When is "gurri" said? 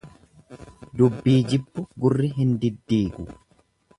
2.05-2.31